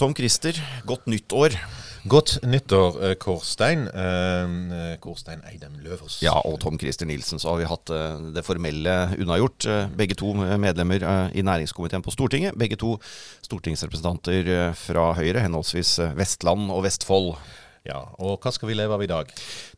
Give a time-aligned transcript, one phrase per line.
[0.00, 0.56] Tom Christer,
[0.88, 1.52] godt nytt år.
[2.08, 3.82] Godt nyttår, eh, Kårstein.
[3.84, 6.22] Eh, Kårstein Eidem Løvers.
[6.22, 7.38] Ja, og Tom Christer Nilsen.
[7.38, 9.66] Så har vi hatt eh, det formelle unnagjort.
[9.98, 11.04] Begge to medlemmer
[11.36, 12.56] i næringskomiteen på Stortinget.
[12.56, 12.96] Begge to
[13.44, 17.34] stortingsrepresentanter fra Høyre, henholdsvis Vestland og Vestfold.
[17.88, 19.30] Ja, Og hva skal vi leve av i dag?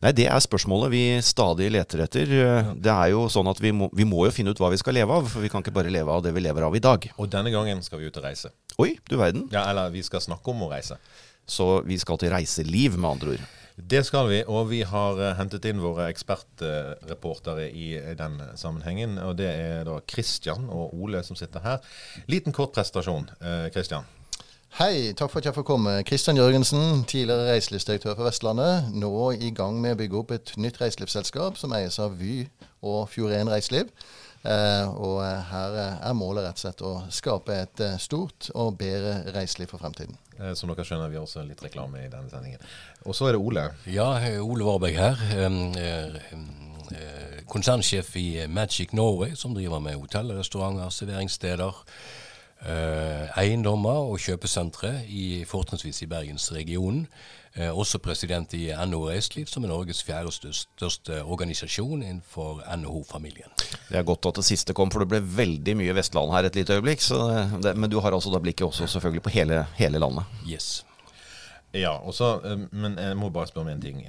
[0.03, 2.27] Nei, Det er spørsmålet vi stadig leter etter.
[2.75, 4.97] Det er jo sånn at vi må, vi må, jo finne ut hva vi skal
[4.99, 7.07] leve av, for vi kan ikke bare leve av det vi lever av i dag.
[7.17, 8.51] Og denne gangen skal vi ut og reise.
[8.77, 9.47] Oi, du verden.
[9.53, 10.99] Ja, Eller vi skal snakke om å reise.
[11.47, 13.45] Så vi skal til reiseliv, med andre ord.
[13.73, 19.15] Det skal vi, og vi har uh, hentet inn våre ekspertreportere i den sammenhengen.
[19.23, 21.95] Og det er da Kristian og Ole som sitter her.
[22.27, 23.31] Liten kort prestasjon.
[23.73, 24.05] Kristian.
[24.73, 25.91] Hei, takk for at jeg får komme.
[26.01, 28.87] Kristian Jørgensen, tidligere reiselivsdirektør for Vestlandet.
[28.97, 32.47] Nå i gang med å bygge opp et nytt reiselivsselskap som eies av Vy
[32.81, 33.91] og Fjord1 Reiseliv.
[34.41, 35.19] Eh, og
[35.51, 40.17] her er målet rett og slett å skape et stort og bedre reiseliv for fremtiden.
[40.39, 42.65] Eh, som dere skjønner, vi har også litt reklame i denne sendingen.
[43.05, 43.69] Og så er det Ole.
[43.85, 44.09] Ja,
[44.41, 45.21] Ole Varberg her.
[46.97, 51.85] Eh, konsernsjef i Magic Norway, som driver med hotell, restauranter, serveringssteder.
[52.63, 57.07] Uh, eiendommer og kjøpesentre, i, fortrinnsvis i bergensregionen.
[57.53, 63.51] Eh, også president i NHO Reiseliv, som er Norges fjerde største organisasjon innenfor NHO-familien.
[63.91, 66.57] Det er godt at det siste kom, for det ble veldig mye Vestland her et
[66.57, 67.05] lite øyeblikk.
[67.61, 70.25] Det, men du har altså da blikket også selvfølgelig på hele, hele landet?
[70.49, 70.79] Yes.
[71.77, 74.01] Ja, også, eh, men jeg må bare spørre om en ting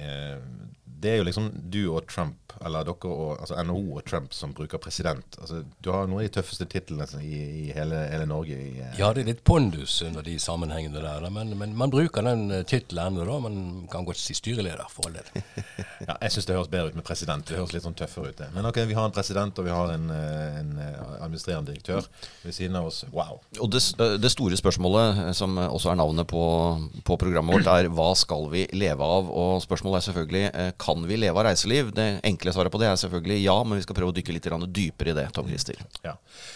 [1.05, 4.53] det er jo liksom du og Trump, eller dere og altså NHO og Trump som
[4.57, 5.37] bruker president.
[5.41, 8.57] Altså, du har noen av de tøffeste titlene i, i hele, hele, Norge.
[8.57, 8.95] I, uh...
[8.97, 11.27] Ja, det er litt pondus under de sammenhengene der.
[11.35, 13.37] Men, men man bruker den uh, tittelen ennå, da.
[13.43, 13.59] Man
[13.91, 15.43] kan godt si styreleder, for all del.
[16.07, 17.45] ja, jeg syns det høres bedre ut med president.
[17.45, 18.39] Det høres litt sånn tøffere ut.
[18.41, 18.49] Det.
[18.55, 20.73] Men ok, vi har en president, og vi har en, uh, en
[21.19, 22.09] administrerende direktør
[22.41, 23.03] ved siden av oss.
[23.13, 23.43] Wow.
[23.59, 23.83] Og det,
[24.23, 26.41] det, store spørsmålet, som også er navnet på,
[27.05, 29.29] på programmet vårt, er hva skal vi leve av?
[29.29, 31.91] Og spørsmålet er selvfølgelig kan kan vi leve av reiseliv?
[31.95, 34.49] Det enkle svaret på det er selvfølgelig ja, men vi skal prøve å dykke litt
[34.75, 35.27] dypere i det.
[35.35, 35.81] Tom Christer.
[36.05, 36.15] Ja.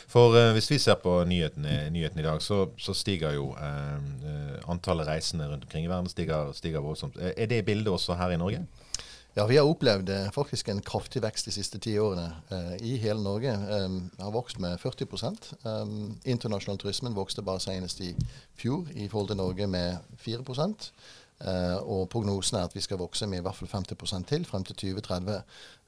[0.09, 4.69] For uh, hvis vi ser på nyhetene, nyheten i dag, så, så stiger jo uh,
[4.71, 7.19] antallet reisende rundt omkring i verden stiger, stiger voldsomt.
[7.19, 8.63] Er det bildet også her i Norge?
[9.33, 12.95] Ja, vi har opplevd eh, faktisk en kraftig vekst de siste ti årene eh, i
[12.99, 13.53] hele Norge.
[13.53, 15.93] Eh, har vokst med 40 eh,
[16.33, 18.09] Internasjonal turismen vokste bare senest i
[18.57, 23.27] fjor i forhold til Norge med 4 Uh, og prognosen er at vi skal vokse
[23.29, 25.37] med i hvert fall 50 til frem til 2030.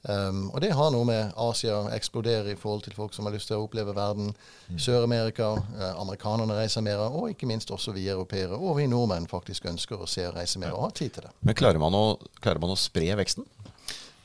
[0.02, 3.46] Um, og det har noe med Asia eksploderer i forhold til folk som har lyst
[3.52, 4.32] til å oppleve verden.
[4.66, 4.80] Mm.
[4.82, 9.68] Sør-Amerika, uh, amerikanerne reiser mer, og ikke minst også vi europeere og vi nordmenn faktisk
[9.70, 11.34] ønsker å se og reise mer og ha tid til det.
[11.46, 12.06] Men klarer man å,
[12.42, 13.46] klarer man å spre veksten?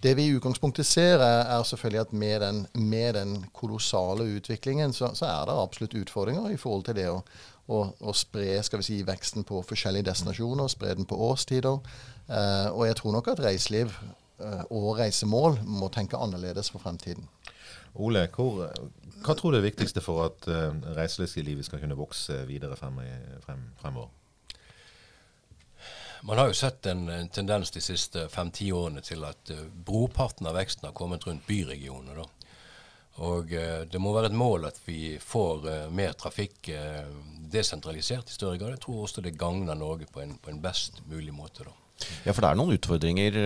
[0.01, 4.94] Det vi i utgangspunktet ser, er, er selvfølgelig at med den, med den kolossale utviklingen,
[4.94, 7.21] så, så, er det absolutt utfordringer i forhold til det å,
[7.67, 11.79] og, og spre skal vi si, veksten på forskjellige destinasjoner, spre den på årstider.
[12.28, 13.91] Eh, og jeg tror nok at reiseliv
[14.39, 17.27] eh, og reisemål må tenke annerledes for fremtiden.
[17.97, 18.67] Ole, hvor,
[19.25, 23.00] hva tror du er det viktigste for at uh, reiselivslivet skal kunne vokse videre frem,
[23.41, 24.11] frem, fremover?
[26.27, 30.45] Man har jo sett en, en tendens de siste fem-ti årene til at uh, broparten
[30.50, 32.22] av veksten har kommet rundt byregionene.
[32.22, 32.37] da.
[33.25, 37.07] Og uh, det må være et mål at vi får uh, mer trafikk uh,
[37.51, 38.75] desentralisert i større grad.
[38.75, 41.66] Jeg tror også det gagner Norge på en, på en, best mulig måte.
[41.66, 41.73] da.
[42.27, 43.39] Ja, For det er noen utfordringer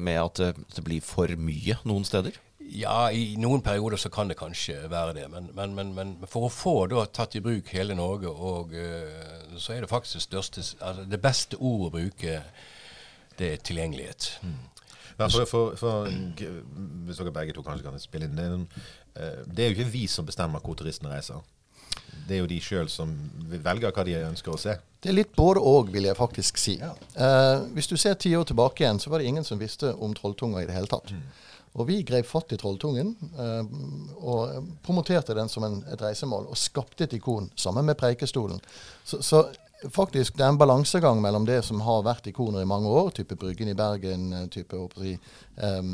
[0.00, 0.40] med at
[0.72, 2.38] det blir for mye noen steder?
[2.70, 5.26] Ja, i noen perioder så kan det kanskje være det.
[5.28, 8.72] Men, men, men, men for å få da tatt i bruk hele Norge, og,
[9.58, 12.38] så er det faktisk største, altså det beste ordet å bruke,
[13.36, 14.30] det er tilgjengelighet.
[14.46, 14.60] Mm.
[15.18, 16.08] Ja, for, for, for,
[17.06, 18.48] hvis dere begge to kanskje kan spille inn det,
[19.14, 21.40] Eh, det er jo ikke vi som bestemmer hvor turistene reiser.
[22.28, 23.10] Det er jo de sjøl som
[23.50, 24.76] velger hva de ønsker å se.
[25.02, 26.76] Det er litt både og, vil jeg faktisk si.
[26.78, 26.92] Ja.
[27.16, 30.14] Eh, hvis du ser ti år tilbake igjen, så var det ingen som visste om
[30.14, 31.10] Trolltunga i det hele tatt.
[31.10, 31.24] Mm.
[31.80, 33.74] Og vi grep fatt i Trolltungen eh,
[34.26, 38.62] og promoterte den som en, et reisemål, og skapte et ikon sammen med Preikestolen.
[39.06, 39.44] Så, så
[39.88, 43.36] faktisk det er en balansegang mellom det som har vært ikoner i mange år, type
[43.36, 45.14] Bryggen i Bergen, eh, type si,
[45.62, 45.92] um,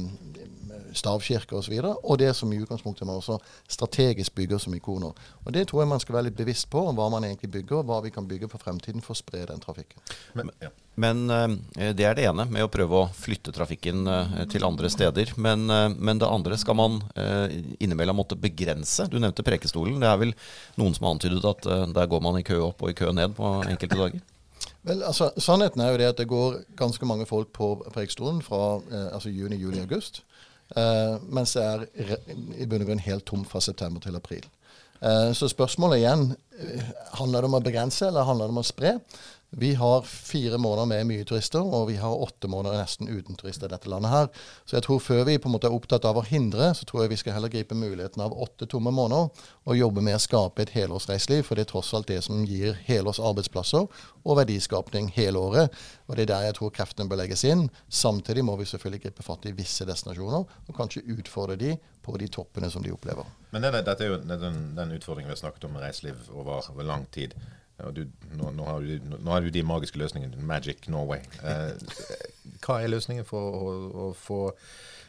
[0.93, 3.39] stavkirker osv., og, og det som i utgangspunktet man også
[3.69, 5.13] strategisk bygger som ikoner.
[5.45, 7.85] Og Det tror jeg man skal være litt bevisst på, hva man egentlig bygger, og
[7.85, 10.03] hva vi kan bygge for fremtiden for å spre den trafikken.
[10.35, 10.75] Men, ja.
[10.97, 14.89] Men uh, det er det ene, med å prøve å flytte trafikken uh, til andre
[14.93, 15.35] steder.
[15.37, 17.03] Men, uh, men, det andre skal man
[17.83, 19.05] innimellom måtte begrense.
[19.13, 20.01] Du nevnte Prekestolen.
[20.01, 20.33] Det er vel
[20.81, 23.37] noen som har antydet at der går man i kø opp og i kø ned
[23.37, 24.25] på enkelte dager?
[24.87, 28.79] Vel, altså, Sannheten er jo det at det går ganske mange folk på Prekestolen fra
[29.13, 30.23] altså juni, juli, august.
[31.29, 31.85] mens det er
[32.57, 34.47] i bunn og grunn helt tomt fra september til april.
[35.37, 36.25] så spørsmålet igjen
[37.21, 38.97] handler det om å begrense eller handler det om å spre?
[39.59, 43.71] Vi har fire måneder med mye turister, og vi har åtte måneder nesten uten turister
[43.71, 44.27] i dette landet her.
[44.69, 47.07] Så jeg tror før vi på en måte er opptatt av å hindre, så tror
[47.07, 49.33] jeg vi skal heller gripe muligheten av åtte tomme måneder
[49.65, 51.47] og jobbe med å skape et helårsreiseliv.
[51.49, 53.89] For det er tross alt det som gir helårs arbeidsplasser
[54.27, 55.83] og verdiskapning hele året.
[56.05, 57.71] Og det er der jeg tror kreftene bør legges inn.
[57.89, 62.29] Samtidig må vi selvfølgelig gripe fatt i visse destinasjoner, og kanskje utfordre de på de
[62.29, 63.25] toppene som de opplever.
[63.57, 66.61] Men det, dette er jo den, den, utfordringen vi har snakket om med reiseliv over,
[66.75, 67.33] over lang tid.
[67.77, 70.41] Du, nå, nå, har du, nå, har du, de magiske løsningene.
[70.49, 71.21] Magic Norway.
[71.45, 71.75] Eh,
[72.65, 74.41] hva er løsningen for å, å, få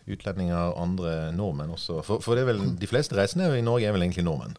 [0.08, 2.02] utlendinger og andre nordmenn også?
[2.08, 4.58] For, for vel, de fleste reisende i Norge er vel egentlig nordmenn.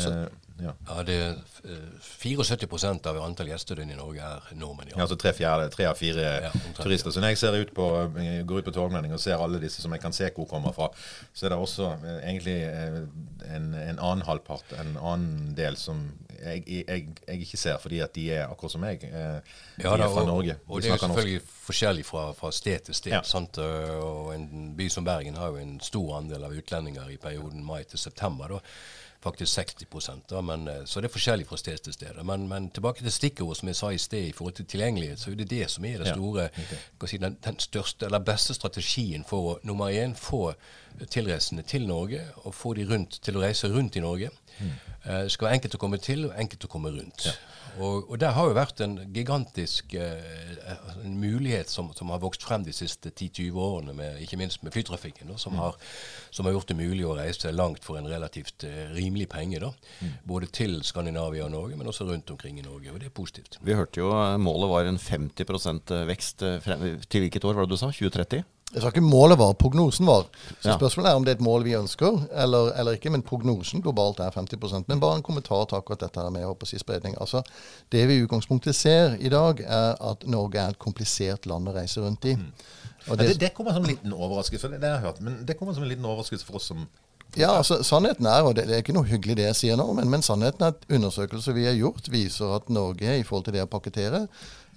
[0.00, 0.24] Eh,
[0.62, 0.72] ja.
[0.88, 1.38] ja, det er
[2.20, 2.66] 74
[3.08, 4.90] av antall gjestedøgn i Norge er nordmenn.
[4.92, 7.12] Ja, ja altså tre, fjerde, tre av fire ja, turister.
[7.14, 7.86] Så når jeg ser ut på,
[8.48, 10.90] går ut på Torgmelding og ser alle disse som jeg kan se hvor kommer fra,
[11.32, 12.98] så er det også eh, egentlig eh,
[13.50, 16.02] en, en, annen halvpart, en annen del som
[16.40, 16.84] jeg, jeg,
[17.26, 19.04] jeg, ikke ser, fordi at de er akkurat som meg.
[19.04, 20.56] Eh, de ja, da, er fra og, Norge.
[20.68, 21.58] Og det er selvfølgelig norsk.
[21.66, 23.18] forskjellig fra, fra, sted til sted.
[23.28, 23.60] Sant?
[23.60, 27.82] Og en by som Bergen har jo en stor andel av utlendinger i perioden mai
[27.88, 28.56] til september.
[28.56, 28.64] da
[29.22, 32.24] faktisk 60 da, men, eh, Så det er forskjellig fra sted til sted.
[32.24, 35.30] Men, men tilbake til stikkordet som jeg sa i sted i forhold til tilgjengelighet, så
[35.30, 37.06] er det det som er det store, ja, okay.
[37.06, 40.54] si, den, den, største eller beste strategien for å nummer én få
[41.10, 44.30] tilreisende til Norge og få de rundt til å reise rundt i Norge.
[44.58, 44.72] Mm.
[45.04, 47.26] Uh, det skal være enkelt å komme til og enkelt å komme rundt.
[47.26, 47.32] Ja.
[47.78, 50.74] Og, og der har jo vært en gigantisk uh,
[51.04, 54.74] en mulighet som, som, har vokst frem de siste 10-20 årene, med, ikke minst med
[54.74, 55.62] flytrafikken, da, som, mm.
[55.62, 55.78] har,
[56.30, 59.62] som, har, gjort det mulig å reise langt for en relativt uh, rimelig penge.
[59.62, 59.72] Da.
[60.00, 60.14] Mm.
[60.32, 62.92] Både til Skandinavia og Norge, men også rundt omkring i Norge.
[62.92, 63.60] Og det er positivt.
[63.64, 67.80] Vi hørte jo målet var en 50 vekst frem, til hvilket år var det du
[67.80, 67.92] sa?
[67.94, 68.44] 2030?
[68.70, 70.28] Jeg sa ikke målet var, prognosen var.
[70.60, 70.76] Så.
[70.76, 73.10] Spørsmålet er om det er et mål vi ønsker eller, eller, ikke.
[73.10, 76.78] Men prognosen globalt er 50% Men bare en kommentar til akkurat dette med å si
[76.78, 77.16] spredning.
[77.18, 77.42] Altså,
[77.90, 81.74] det vi i utgangspunktet ser i dag, er at Norge er et komplisert land å
[81.74, 82.36] reise rundt i.
[82.38, 82.50] Mm.
[83.10, 85.22] Det, det, det, kommer som en liten overraskelse, det, det har jeg hørt.
[85.26, 86.86] Men det kommer som en liten overraskelse for oss som
[87.38, 89.84] ja, altså Sannheten er, og det, det, er ikke noe hyggelig det jeg sier nå,
[89.94, 93.54] men, men sannheten er at undersøkelser vi har gjort, viser at Norge i forhold til
[93.54, 94.24] det å pakkettere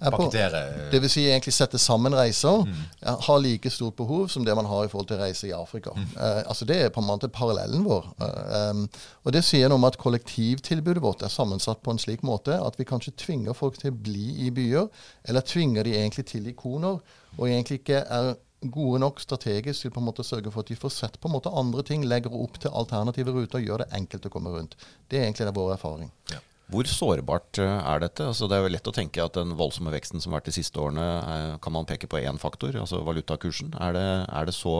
[0.00, 2.64] Pakkettere Det vil si egentlig sette sammen reiser.
[2.66, 3.18] Mm.
[3.26, 5.94] Har like stort behov som det man har i forhold til reiser i Afrika.
[5.96, 6.06] Mm.
[6.16, 8.08] Uh, altså Det er på en måte parallellen vår.
[8.20, 8.86] Um,
[9.24, 12.78] og Det sier noe om at kollektivtilbudet vårt er sammensatt på en slik måte at
[12.78, 14.88] vi kanskje tvinger folk til å bli i byer,
[15.28, 17.00] eller tvinger de egentlig til ikoner,
[17.38, 18.34] og egentlig ikke er
[18.70, 21.28] gode nok strategisk til på en måte å sørge for at de får sett på
[21.28, 24.76] en måte andre ting, legger opp til alternative ruter, gjør det enkelt å komme rundt.
[25.08, 26.12] Det er egentlig det vår erfaring.
[26.32, 26.40] Ja.
[26.72, 28.24] Hvor sårbart eh, er dette?
[28.24, 30.56] Altså det er jo lett å tenke at den voldsomme veksten som har vært de
[30.56, 33.74] siste årene, eh, kan man peke på én faktor, altså valutakursen.
[33.84, 34.76] Er det, er det så,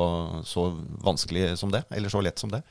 [0.48, 0.70] så,
[1.04, 2.62] vanskelig som det, eller så lett som det?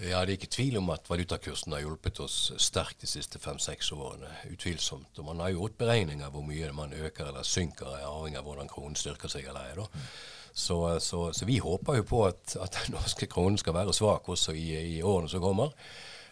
[0.00, 3.92] Ja, Det er ikke tvil om at valutakursen har hjulpet oss sterkt de siste fem-seks
[3.94, 4.32] årene.
[4.50, 5.12] Utvilsomt.
[5.20, 8.98] Og man har gjort beregninger hvor mye man øker eller synker, avhengig av hvordan kronen
[8.98, 9.86] styrker seg eller ei.
[10.54, 14.28] Så, så, så, vi håper jo på at, at den norske kronen skal være svak
[14.30, 14.66] også i,
[14.96, 15.76] i årene som kommer.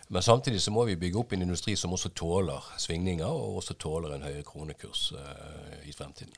[0.09, 3.77] Men samtidig så må vi bygge opp en industri som også tåler svingninger, og også
[3.81, 6.35] tåler en høyere kronekurs uh, i fremtiden.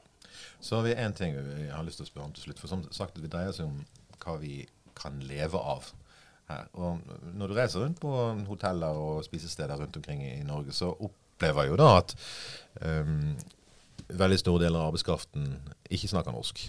[0.61, 2.61] Så har vi én ting jeg har lyst til å spørre om til slutt.
[2.63, 3.83] For som sagt, det dreier seg om
[4.25, 4.63] hva vi
[4.97, 5.91] kan leve av
[6.51, 6.69] her.
[6.79, 7.03] Og
[7.35, 8.13] når du reiser rundt på
[8.49, 12.15] hoteller og spisesteder rundt omkring i Norge, så opplever jeg jo da at
[12.81, 13.35] um,
[14.09, 15.51] veldig store deler av arbeidskraften
[15.91, 16.65] ikke snakker norsk.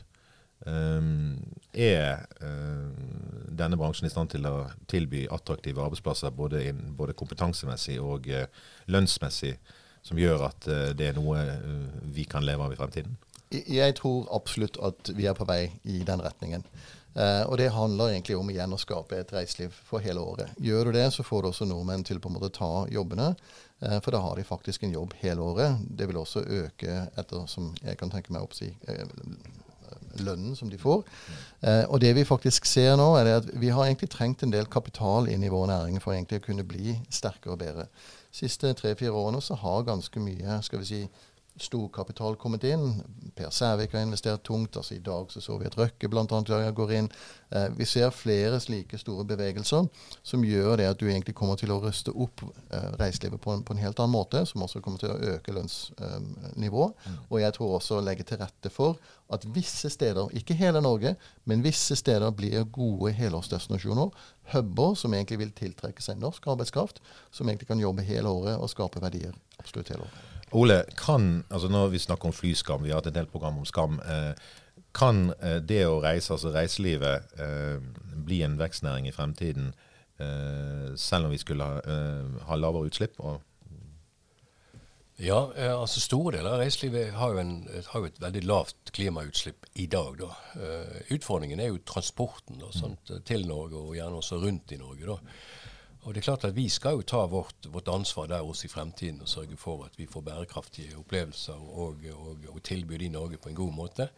[0.65, 1.37] Um,
[1.77, 2.89] er uh,
[3.53, 8.47] denne bransjen i stand til å tilby attraktive arbeidsplasser både, in, både kompetansemessig og uh,
[8.89, 9.53] lønnsmessig,
[10.05, 11.43] som gjør at uh, det er noe
[12.15, 13.17] vi kan leve av i fremtiden?
[13.53, 16.65] Jeg tror absolutt at vi er på vei i den retningen.
[17.47, 20.49] og det handler egentlig om igjen å skape et reiseliv for hele året.
[20.59, 23.35] Gjør du det, så får du også nordmenn til på en måte ta jobbene.
[24.01, 25.77] for da har de faktisk en jobb hele året.
[25.87, 28.73] Det vil også øke etter som jeg kan tenke meg å si,
[30.23, 31.03] lønnen som de får.
[31.61, 34.69] Eh, og det vi faktisk ser nå, er at vi har egentlig trengt en del
[34.71, 37.87] kapital inn i vår næring for egentlig å kunne bli sterkere og bedre.
[38.31, 41.01] De siste tre-fire årene så har ganske mye skal vi si,
[41.57, 43.01] storkapital kommet inn.
[43.35, 44.77] Per Sævik har investert tungt.
[44.77, 46.71] altså I dag så, så vi at Røkke bl.a.
[46.71, 47.09] går inn.
[47.49, 49.87] Eh, vi ser flere slike store bevegelser
[50.23, 53.63] som gjør det at du egentlig kommer til å ruste opp eh, reiselivet på en,
[53.63, 56.95] på en, helt annen måte, som også kommer til å øke lønnsnivået.
[56.95, 57.19] Eh, mm.
[57.29, 58.99] Og jeg tror også legge til rette for
[59.33, 64.11] at visse steder, ikke hele Norge, men visse steder blir gode helårsdestinasjoner.
[64.53, 68.69] Huber som egentlig vil tiltrekke seg norsk arbeidskraft, som egentlig kan jobbe hele året og
[68.69, 70.34] skape verdier absolutt hele året.
[70.51, 73.65] Ole, kan, altså når vi snakker om flyskam, vi har hatt en del program om
[73.65, 73.97] skam.
[73.99, 74.33] Eh,
[74.95, 77.81] kan eh, det å reise, altså reiselivet, eh,
[78.25, 79.73] bli en vekstnæring i fremtiden,
[80.19, 81.99] eh, selv om vi skulle ha,
[82.47, 83.19] ha lavere utslipp?
[85.17, 87.53] Ja, eh, altså store deler av reiselivet har jo, en,
[87.91, 90.19] har jo, et veldig lavt klimautslipp i dag.
[90.21, 90.31] da.
[91.15, 95.15] Utfordringen er jo transporten da, sant, til Norge, og gjerne også rundt i Norge.
[95.15, 95.19] da.
[96.05, 98.69] Og det er klart at Vi skal jo ta vårt, vårt ansvar der også i
[98.69, 103.37] fremtiden og sørge for at vi får bærekraftige opplevelser og, og, og tilbud i Norge
[103.41, 104.09] på en god måte.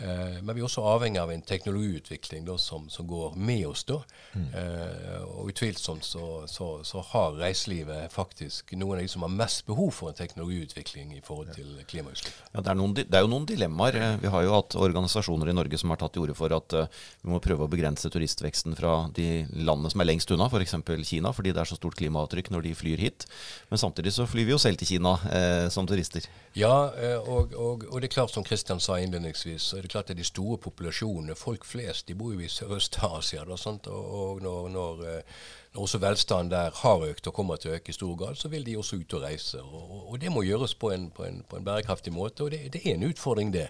[0.00, 3.84] Eh, men vi er også avhengig av en teknologiutvikling da, som, som, går med oss.
[3.84, 3.98] da.
[4.32, 4.46] Mm.
[4.56, 9.66] Eh, og utvilsomt så, så, så, har reiselivet faktisk noen av de som har mest
[9.68, 12.38] behov for en teknologiutvikling i forhold til klimautslipp.
[12.54, 13.98] Ja, det, er noen, det er jo noen dilemmaer.
[14.00, 16.76] Eh, vi har jo hatt organisasjoner i Norge som har tatt til orde for at
[16.76, 20.78] uh, vi må prøve å begrense turistveksten fra de landene som er lengst unna, f.eks.
[20.80, 23.26] For Kina, fordi det er så stort klimaavtrykk når de flyr hit.
[23.68, 26.24] Men samtidig så flyr vi jo selv til Kina eh, som turister.
[26.56, 26.72] Ja,
[27.20, 30.14] og, og, og, det er klart som Kristian sa innledningsvis, så er det klart det
[30.14, 33.44] er de store populasjonene, folk flest, de bor jo i Sørøst-Asia.
[33.44, 33.88] Og,
[34.20, 35.40] og når, når, eh,
[35.74, 38.48] når, også velstanden der har økt og kommer til å øke i stor grad, så
[38.52, 39.62] vil de også ut og reise.
[39.62, 42.72] Og, og det må gjøres på en, på en, på en bærekraftig måte, og det,
[42.72, 43.68] det, er en utfordring, det.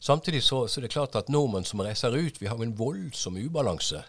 [0.00, 3.38] Samtidig så, så er det klart at nordmenn som reiser ut, vi har en voldsom
[3.38, 4.02] ubalanse.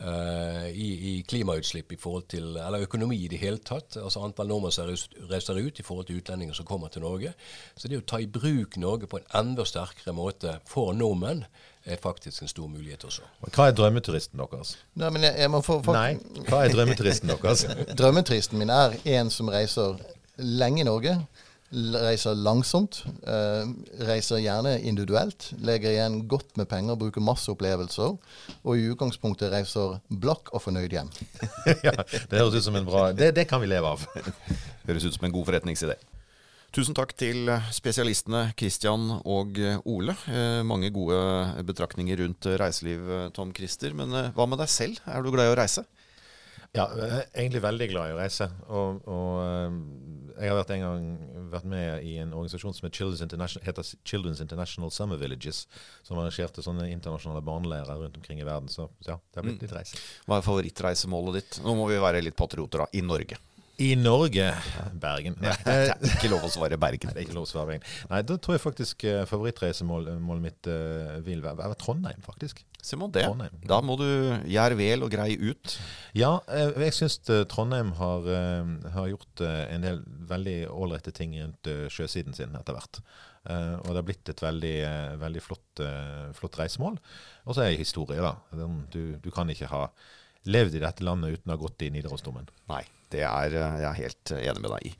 [0.00, 3.98] Uh, i, i, klimautslipp i forhold til, eller økonomi i det hele tatt.
[4.00, 4.88] altså Antall nordmenn som
[5.28, 7.34] reiser ut i forhold til utlendinger som kommer til Norge.
[7.76, 11.44] Så det å ta i bruk Norge på en enda sterkere måte for nordmenn
[11.84, 13.28] er faktisk en stor mulighet også.
[13.52, 14.72] Hva er drømmeturisten deres?
[15.00, 16.16] Nei, jeg, jeg få, få, Nei,
[16.48, 17.66] hva er drømmeturisten deres?
[18.00, 20.00] drømmeturisten min er en som reiser
[20.40, 21.18] lenge i Norge
[21.70, 23.64] reiser langsomt, eh,
[24.08, 28.16] reiser gjerne individuelt, legger igjen godt med penger, bruker masse opplevelser,
[28.64, 31.10] og i utgangspunktet reiser blakk og fornøyd hjem.
[31.86, 34.06] ja, Det høres ut som en bra det, det kan vi leve av.
[34.88, 35.98] høres ut som en god forretningsidé.
[36.70, 39.56] Tusen takk til spesialistene Christian og
[39.90, 40.14] Ole.
[40.30, 41.18] Eh, mange gode
[41.66, 43.94] betraktninger rundt reiseliv, Tom Christer.
[43.98, 45.00] Men eh, hva med deg selv?
[45.10, 45.82] Er du glad i å reise?
[46.70, 48.46] Ja, jeg er egentlig veldig glad i å reise.
[48.70, 49.80] Og, og eh,
[50.40, 51.06] jeg har vært en gang
[51.52, 55.66] vært med i en organisasjon som Children's heter Children's International Summer Villages,
[56.06, 58.70] som arrangerte sånne internasjonale barneleirer rundt omkring i verden.
[58.72, 59.66] Så ja, det har blitt mm.
[59.66, 60.00] litt reise.
[60.24, 61.60] Hva er favorittreisemålet ditt?
[61.66, 62.88] Nå må vi være litt patrioter, da.
[62.96, 63.38] I Norge.
[63.80, 64.44] I Norge
[65.00, 65.38] Bergen.
[65.40, 67.14] Nei, det er ikke lov å svare Bergen.
[67.14, 67.86] Det er ikke lov å svare Bergen.
[68.10, 72.60] Nei, Da tror jeg faktisk uh, favorittreisemålet mitt uh, vil være, Trondheim, faktisk.
[72.84, 73.24] Simon, det.
[73.24, 73.56] Trondheim.
[73.70, 75.78] Da må du gjøre vel og greie ut.
[76.16, 78.28] Ja, uh, jeg syns Trondheim har,
[78.98, 83.00] har gjort en del veldig ålreite ting rundt sjøsiden sin etter hvert.
[83.48, 84.76] og det har blitt et veldig,
[85.24, 85.84] veldig flott,
[86.36, 87.00] flott reisemål.
[87.48, 88.36] Og så er det historie, da.
[88.92, 89.86] Du, du kan ikke ha
[90.44, 92.48] levd i dette landet uten å ha gått i Nidarosdomen.
[92.68, 92.84] Nei.
[93.10, 94.92] Det er jeg er helt enig med deg i.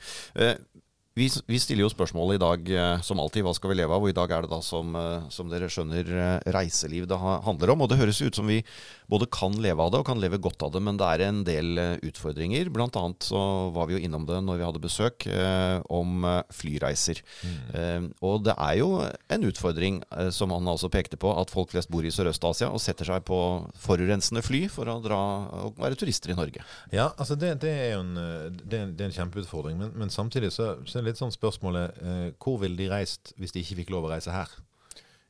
[1.10, 3.94] Eh, vi, vi, stiller jo spørsmålet i dag eh, som alltid, hva skal vi leve
[3.94, 4.02] av?
[4.02, 7.82] Og i dag er det da som, eh, som dere skjønner reiseliv det handler om.
[7.82, 8.62] Og det høres ut som vi
[9.10, 11.42] både kan leve av det og kan leve godt av det, men det er en
[11.46, 12.70] del utfordringer.
[12.72, 13.40] Blant annet så
[13.74, 17.22] var vi jo innom det når vi hadde besøk, eh, om flyreiser.
[17.42, 17.56] Mm.
[17.74, 21.74] Eh, og det er jo en utfordring, eh, som han altså pekte på, at folk
[21.74, 23.40] flest bor i Sørøst-Asia og setter seg på
[23.82, 25.20] forurensende fly for å dra
[25.66, 26.62] og være turister i Norge.
[26.94, 28.14] Ja, altså det, det er jo en,
[28.62, 29.78] det, det er en kjempeutfordring.
[29.80, 33.54] Men, men samtidig så, så er litt sånn spørsmålet eh, hvor ville de reist hvis
[33.56, 34.52] de ikke fikk lov å reise her?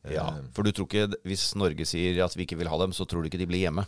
[0.09, 2.95] Ja, eh, For du tror ikke hvis Norge sier at vi ikke vil ha dem,
[2.97, 3.87] så tror du ikke de blir hjemme?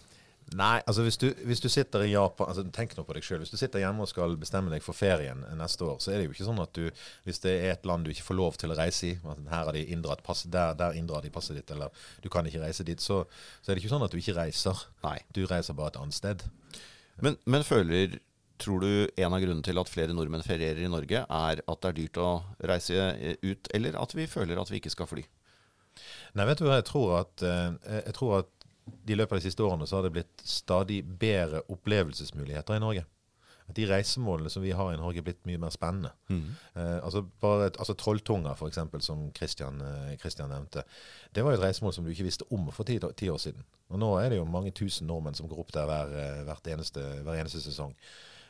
[0.58, 3.40] Nei, altså hvis du, hvis du sitter i Japan altså Tenk nå på deg sjøl.
[3.40, 6.26] Hvis du sitter hjemme og skal bestemme deg for ferien neste år, så er det
[6.26, 6.90] jo ikke sånn at du
[7.24, 9.72] Hvis det er et land du ikke får lov til å reise i, her har
[9.72, 13.00] de inndratt passet, der, der inndrar de passet ditt, eller du kan ikke reise dit,
[13.00, 13.22] så,
[13.60, 14.84] så, er det ikke sånn at du ikke reiser.
[15.06, 15.16] Nei.
[15.32, 16.44] Du reiser bare et annet sted.
[17.22, 18.18] Men, men føler
[18.62, 21.90] Tror du en av grunnene til at flere nordmenn ferierer i Norge, er at det
[21.90, 22.32] er dyrt å
[22.70, 23.06] reise
[23.42, 25.24] ut, eller at vi føler at vi ikke skal fly?
[26.38, 28.68] Nei, vet du hva jeg tror at, eh, jeg tror at
[29.06, 33.04] i løpet av de siste årene så har det blitt stadig bedre opplevelsesmuligheter i Norge.
[33.68, 36.10] At de reisemålene som vi har i Norge, er blitt mye mer spennende.
[36.28, 36.48] Mm.
[36.74, 40.82] Eh, altså, bare, altså Trolltunga, f.eks., som Christian, eh, Christian, nevnte.
[41.34, 43.64] Det var jo et reisemål som du ikke visste om for ti, ti, år siden.
[43.92, 46.12] Og nå er det jo mange tusen nordmenn som går opp der hver,
[46.48, 47.94] hver, eneste, hver eneste sesong.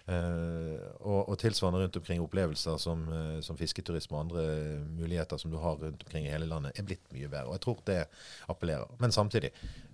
[0.02, 4.44] Uh, og, og, tilsvarende rundt omkring opplevelser som, uh, som, fisketurisme og andre
[4.98, 7.46] muligheter som du har rundt omkring i hele landet, er blitt mye bedre.
[7.46, 7.98] Og jeg tror det
[8.50, 8.96] appellerer.
[8.98, 9.52] Men samtidig,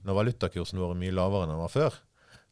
[0.08, 1.98] når valutakursen vår er mye lavere enn den var før,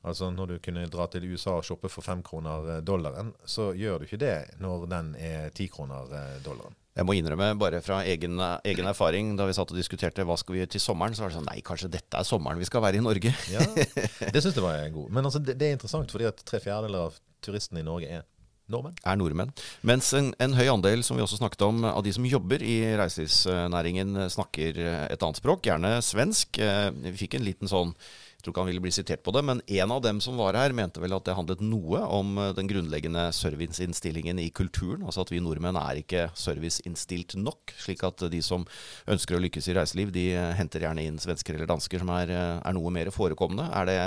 [0.04, 3.72] altså når du kunne dra til USA og shoppe for fem kroner eh, dollaren, så
[3.74, 6.12] gjør du ikke det når den er ti kroner
[6.44, 6.76] dollaren.
[6.96, 10.54] Jeg må innrømme, bare fra egen, egen, erfaring, da vi satt og diskuterte hva skal
[10.54, 12.84] vi gjøre til sommeren, så var det sånn Nei, kanskje dette er sommeren vi skal
[12.84, 13.32] være i Norge.
[13.52, 13.64] ja,
[14.32, 15.10] Det syns jeg var god.
[15.12, 18.24] Men altså, det, det, er interessant, fordi at tre fjerdedeler av turistene i Norge er
[18.72, 18.96] nordmenn.
[19.06, 19.52] Er nordmenn.
[19.86, 22.78] Mens en, en, høy andel, som vi også snakket om, av de som jobber i
[22.98, 26.58] reiselivsnæringen, snakker et annet språk, gjerne svensk.
[26.62, 27.94] Eh, vi fikk en liten sånn
[28.46, 30.74] tror ikke han ville bli sitert på det, men en av dem som var her,
[30.76, 35.04] mente vel at det handlet noe om eh, den grunnleggende serviceinnstillingen i kulturen.
[35.06, 38.66] Altså at vi nordmenn er ikke serviceinnstilt nok, slik at de som
[39.10, 42.32] ønsker å lykkes i reiseliv, de eh, henter gjerne inn svensker eller dansker som er,
[42.32, 43.66] eh, er noe mer forekommende.
[43.76, 43.98] Er det,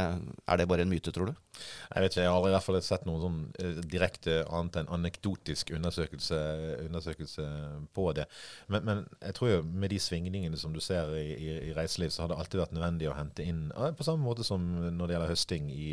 [0.47, 1.43] er det bare en myte, tror du?
[1.59, 5.73] Jeg vet ikke, jeg har i hvert fall sett noen sånn direkte annet enn anekdotisk
[5.75, 6.37] undersøkelse,
[6.85, 7.47] undersøkelse
[7.95, 8.29] på det.
[8.71, 12.13] Men, men, jeg tror jo med de svingningene som du ser i, i, i, reiseliv,
[12.15, 14.61] så har det alltid vært nødvendig å hente inn, på samme måte som
[14.93, 15.89] når det gjelder høsting i,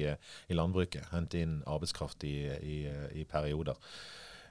[0.49, 2.37] i landbruket, hente inn arbeidskraft i,
[3.17, 3.77] i perioder.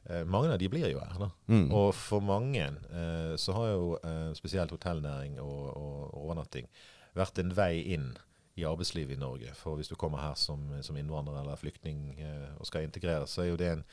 [0.10, 1.18] Eh, mange av de blir jo her.
[1.20, 1.30] da.
[1.50, 1.70] Mm.
[1.74, 6.70] Og for mange eh, så har jo eh, spesielt hotellnæring og, og overnatting
[7.16, 8.12] vært en vei inn
[8.56, 9.52] i arbeidslivet i Norge.
[9.58, 13.44] For hvis du kommer her som, som innvandrer eller flyktning eh, og skal integreres, så
[13.44, 13.84] er jo det en,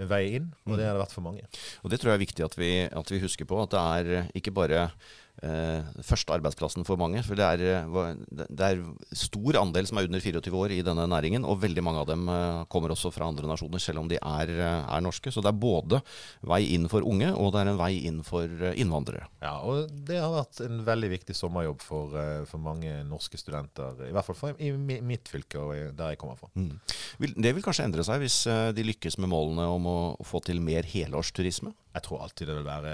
[0.00, 1.44] en vei inn, og det har det vært for mange.
[1.84, 3.60] Og Det tror jeg er viktig at vi, at vi husker på.
[3.62, 4.96] At det er ikke bare eh,
[5.40, 7.22] første arbeidsplassen for mange.
[7.24, 8.82] For det er, eh, det er,
[9.16, 12.28] stor andel som er under 24 år i denne næringen, og veldig mange av dem
[12.28, 15.32] eh, kommer også fra andre nasjoner, selv om de er, eh, er, norske.
[15.32, 16.02] Så det er både
[16.46, 19.28] vei inn for unge, og det er en vei inn for innvandrere.
[19.42, 22.16] Ja, og det har vært en veldig viktig sommerjobb for,
[22.50, 26.38] for mange norske studenter, i hvert fall for, i mitt fylke og der jeg kommer
[26.38, 26.50] fra.
[26.54, 26.76] Mm.
[27.40, 28.42] Det vil kanskje endre seg hvis
[28.76, 31.72] de lykkes med målene om å få til mer helårsturisme?
[31.90, 32.92] Jeg tror alltid det vil være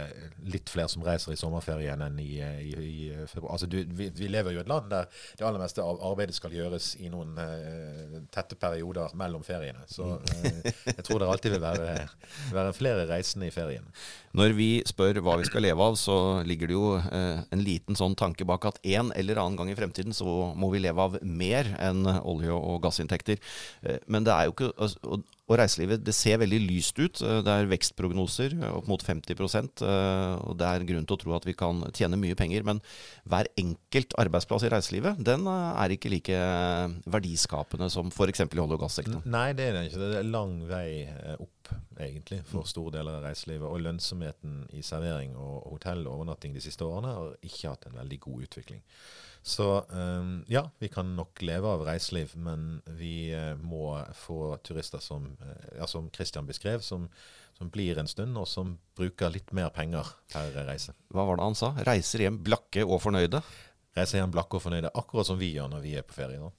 [0.49, 3.53] litt flere som reiser i sommerferien enn i, i, i februar.
[3.57, 6.37] Altså, du, vi, vi, lever jo i et land der det aller meste av arbeidet
[6.37, 9.85] skal gjøres i noen uh, tette perioder mellom feriene.
[9.93, 11.99] Så uh, jeg tror det alltid vil være,
[12.57, 13.85] være, flere reisende i ferien.
[14.37, 18.00] Når vi spør hva vi skal leve av, så ligger det jo uh, en liten
[18.00, 21.21] sånn tanke bak at en eller annen gang i fremtiden så må vi leve av
[21.21, 23.41] mer enn olje- og gassinntekter.
[24.07, 27.21] men det er jo ikke altså, og reiselivet det ser veldig lyst ut.
[27.23, 31.21] Eh, det er vekstprognoser eh, opp mot 50 eh, og Det er grunn til å
[31.23, 32.67] tro at vi kan tjene mye penger.
[32.67, 32.83] Men
[33.25, 36.41] hver enkelt arbeidsplass i reiselivet den er ikke like
[37.07, 38.43] verdiskapende som f.eks.
[38.43, 39.26] i olje- og gassektoren.
[39.31, 40.03] Nei, det er det ikke.
[40.03, 40.88] Det er lang vei
[41.38, 43.69] opp egentlig for store deler av reiselivet.
[43.69, 47.99] Og lønnsomheten i servering og hotell og overnatting de siste årene har ikke hatt en
[48.00, 48.82] veldig god utvikling.
[49.47, 54.99] Så um, ja, vi kan nok leve av reiseliv, men vi uh, må få turister
[54.99, 57.04] som, uh, ja, som Christian beskrev, som,
[57.54, 60.97] som, blir en stund, og som bruker litt mer penger per reise.
[61.15, 61.71] Hva var det han sa?
[61.87, 63.45] Reiser hjem blakke og fornøyde?
[63.95, 66.43] Reiser hjem blakke og fornøyde, akkurat som vi gjør når vi er på ferie.
[66.43, 66.50] nå.